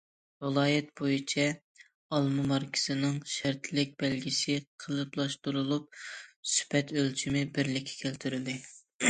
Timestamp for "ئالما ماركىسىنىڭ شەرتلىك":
2.17-3.93